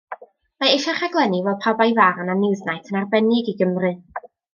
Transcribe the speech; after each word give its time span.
Mae 0.61 0.69
eisiau 0.77 0.95
rhaglenni 0.99 1.41
fel 1.47 1.57
Pawb 1.65 1.83
a'i 1.85 1.93
Farn 1.99 2.31
a 2.35 2.37
Newsnight 2.45 2.89
yn 2.95 2.99
arbennig 3.03 3.53
i 3.55 3.57
Gymru. 3.61 3.93